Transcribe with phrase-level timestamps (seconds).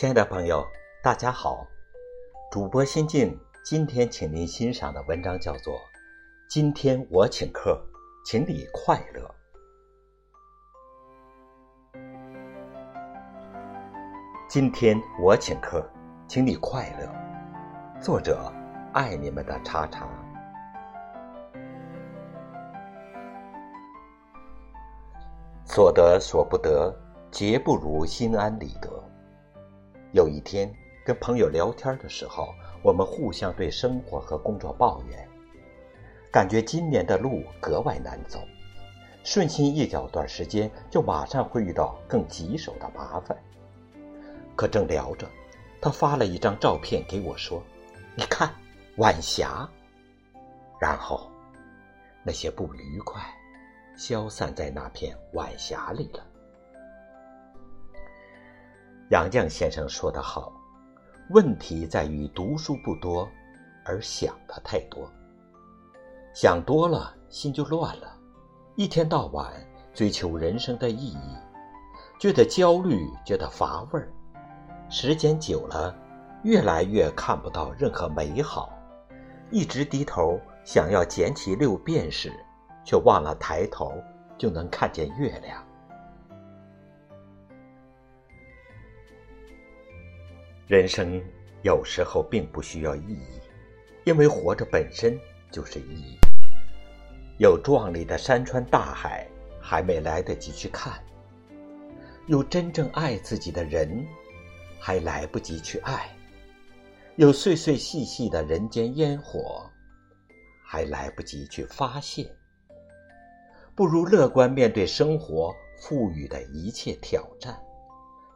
[0.00, 0.66] 亲爱的朋友，
[1.02, 1.66] 大家好，
[2.50, 5.74] 主播心静，今天请您欣赏的文章叫做
[6.48, 7.78] 《今天我请客，
[8.24, 9.20] 请你快乐》。
[14.48, 15.86] 今天我请客，
[16.26, 17.06] 请你快乐。
[18.00, 18.50] 作者：
[18.94, 20.08] 爱你们的叉叉。
[25.66, 26.90] 所得所不得，
[27.30, 29.09] 皆不如心安理得。
[30.12, 30.72] 有一天
[31.04, 35.28] 跟朋友聊天的时候，我们互相对生活和工作抱怨，
[36.32, 38.40] 感觉今年的路格外难走，
[39.22, 43.36] 顺心一脚段时间就马上会遇到更棘手的麻烦。
[44.56, 45.28] 可正聊着，
[45.80, 47.62] 他发了一张照片给我，说
[48.16, 48.52] ：“你看，
[48.96, 49.68] 晚霞。”
[50.80, 51.30] 然后，
[52.24, 53.22] 那些不愉快
[53.96, 56.26] 消散在那片晚霞里了。
[59.10, 60.52] 杨绛先生说得好
[61.30, 63.28] ：“问题在于读书不多，
[63.84, 65.10] 而想的太多。
[66.32, 68.16] 想多了，心就乱了，
[68.76, 69.52] 一天到晚
[69.92, 71.36] 追求人生的意义，
[72.20, 74.12] 觉得焦虑，觉得乏味儿。
[74.88, 75.92] 时间久了，
[76.44, 78.72] 越来越看不到任何美好，
[79.50, 82.32] 一直低头想要捡起六便士，
[82.84, 83.92] 却忘了抬头
[84.38, 85.60] 就能看见月亮。”
[90.70, 91.20] 人生
[91.62, 93.40] 有时候并不需要意义，
[94.04, 95.18] 因为活着本身
[95.50, 96.16] 就是意义。
[97.38, 99.26] 有壮丽的山川大海
[99.60, 101.02] 还没来得及去看，
[102.28, 104.06] 有真正爱自己的人
[104.78, 106.08] 还来不及去爱，
[107.16, 109.68] 有碎碎细细的人间烟火
[110.64, 112.24] 还来不及去发现。
[113.74, 117.60] 不如乐观面对生活赋予的一切挑战，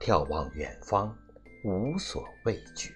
[0.00, 1.16] 眺望远方。
[1.66, 2.94] 无所畏惧。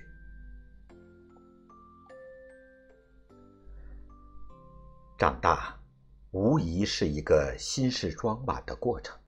[5.18, 5.76] 长大，
[6.30, 9.18] 无疑是一个心事装满的过程，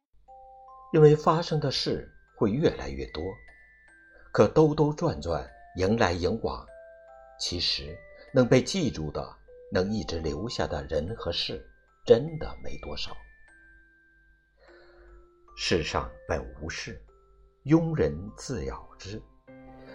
[0.92, 3.20] 因为发生的事会越来越多。
[4.32, 5.44] 可兜兜转转，
[5.76, 6.64] 迎来迎往，
[7.40, 7.98] 其实
[8.32, 9.36] 能被记住的、
[9.72, 11.68] 能一直留下的人和事，
[12.06, 13.10] 真的没多少。
[15.56, 17.04] 世上本无事，
[17.64, 19.20] 庸人自扰之。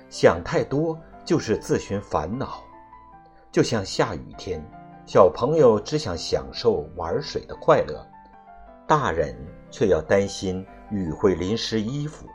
[0.10, 2.64] 想太多就是自寻烦恼，
[3.52, 4.64] 就像下雨天，
[5.06, 8.06] 小朋友只想享受玩水的快乐，
[8.88, 9.36] 大人
[9.70, 12.26] 却要担心雨会淋湿衣服。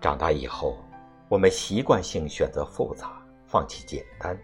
[0.00, 0.78] 长大以后，
[1.28, 4.38] 我们习惯性选择复杂，放弃简单，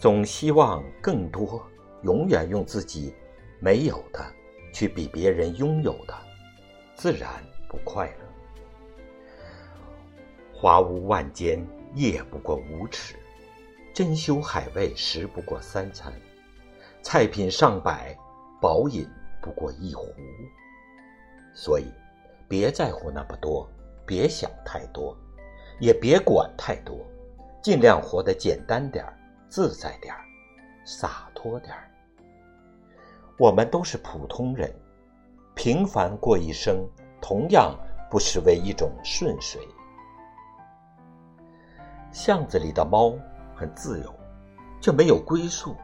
[0.00, 1.60] 总希望更多，
[2.02, 3.14] 永远用自己
[3.58, 4.24] 没有的
[4.72, 6.14] 去比别人拥有的，
[6.94, 7.28] 自然
[7.68, 8.27] 不快乐。
[10.60, 11.64] 华屋万间，
[11.94, 13.14] 夜不过五尺；
[13.94, 16.12] 珍馐海味，食不过三餐。
[17.00, 18.18] 菜品上百，
[18.60, 19.08] 饱饮
[19.40, 20.12] 不过一壶。
[21.54, 21.84] 所以，
[22.48, 23.70] 别在乎那么多，
[24.04, 25.16] 别想太多，
[25.78, 27.06] 也别管太多，
[27.62, 29.16] 尽量活得简单点儿、
[29.48, 30.24] 自在点儿、
[30.84, 31.88] 洒脱点儿。
[33.38, 34.74] 我们都是普通人，
[35.54, 36.84] 平凡过一生，
[37.20, 37.78] 同样
[38.10, 39.62] 不失为一种顺遂。
[42.12, 43.14] 巷子里的猫
[43.54, 44.14] 很自由，
[44.80, 45.76] 却没有归宿。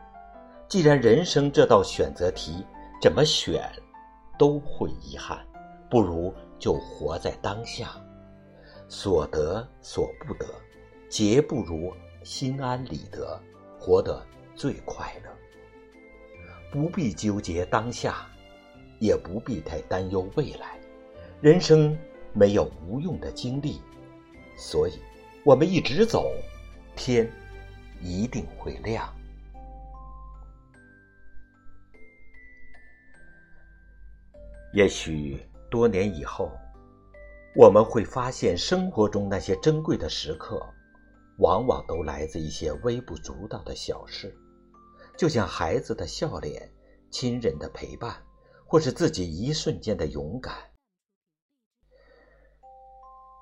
[0.69, 2.65] 既然人生这道选择题
[3.01, 3.71] 怎么选
[4.39, 5.39] 都会遗憾，
[5.91, 7.91] 不如就活在当下，
[8.89, 10.47] 所得所不得，
[11.09, 11.93] 皆不如
[12.23, 13.39] 心安理得，
[13.79, 14.25] 活得
[14.55, 15.31] 最快乐。
[16.73, 18.27] 不必纠结当下，
[18.99, 20.79] 也不必太担忧未来。
[21.41, 21.97] 人生
[22.33, 23.81] 没有无用的经历，
[24.57, 24.95] 所以。
[25.45, 26.33] 我们一直走，
[26.97, 27.31] 天
[28.01, 29.15] 一定会亮。
[34.73, 35.39] 也许
[35.71, 36.51] 多年以后，
[37.55, 40.59] 我们会发现，生活中那些珍贵的时刻，
[41.37, 44.35] 往往都来自一些微不足道的小事，
[45.15, 46.73] 就像孩子的笑脸、
[47.11, 48.17] 亲人的陪伴，
[48.65, 50.55] 或是自己一瞬间的勇敢。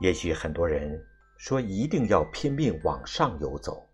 [0.01, 1.01] 也许很多人。
[1.43, 3.85] 说一定要拼命往上游走，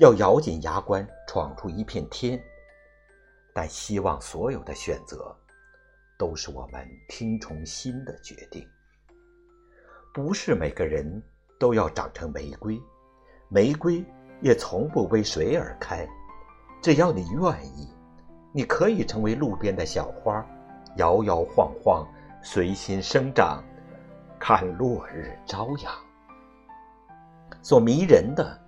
[0.00, 2.42] 要咬紧牙关闯出一片天。
[3.54, 5.32] 但希望所有的选择，
[6.18, 8.68] 都是我们听从心的决定。
[10.12, 11.22] 不是每个人
[11.60, 12.76] 都要长成玫瑰，
[13.48, 14.04] 玫瑰
[14.40, 16.04] 也从不为谁而开。
[16.82, 17.88] 只要你愿意，
[18.52, 20.44] 你可以成为路边的小花，
[20.96, 22.04] 摇摇晃晃，
[22.42, 23.62] 随心生长，
[24.40, 26.09] 看落日朝阳。
[27.62, 28.58] 所迷人的，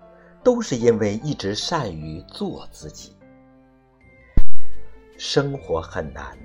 [0.43, 3.17] 都是因为一直善于做自己。
[5.17, 6.37] 生活很难，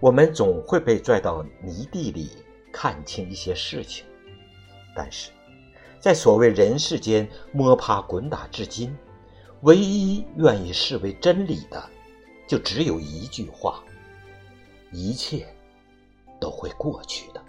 [0.00, 2.30] 我们总会被拽到泥地里
[2.72, 4.04] 看清一些事情，
[4.94, 5.30] 但是，
[6.00, 8.96] 在所谓人世间摸爬滚打至今，
[9.62, 11.82] 唯一愿意视为真理的，
[12.46, 13.82] 就只有一句话：
[14.90, 15.46] 一切
[16.40, 17.40] 都会过去的。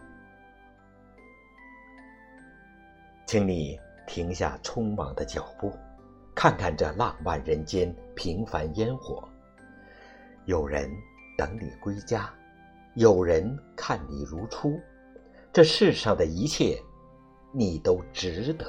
[3.26, 3.80] 请你。
[4.08, 5.72] 停下匆忙的脚步，
[6.34, 9.28] 看看这浪漫人间平凡烟火。
[10.46, 10.90] 有人
[11.38, 12.30] 等你归家，
[12.94, 14.80] 有人看你如初。
[15.52, 16.78] 这世上的一切，
[17.52, 18.66] 你都值得。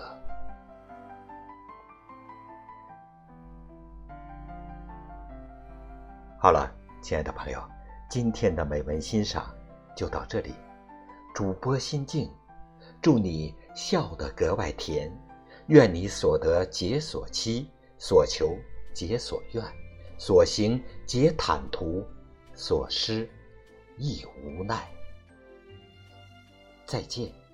[6.39, 6.73] 好了，
[7.03, 7.61] 亲爱的朋友，
[8.09, 9.53] 今天的美文欣赏
[9.97, 10.55] 就到这里。
[11.35, 12.31] 主播心境，
[13.03, 15.11] 祝你笑得格外甜。
[15.69, 17.67] 愿你所得皆所期，
[17.99, 18.57] 所求
[18.95, 19.65] 皆所愿，
[20.17, 22.07] 所行皆坦途，
[22.55, 23.29] 所失
[23.99, 24.89] 亦无奈。
[26.87, 27.45] 再见。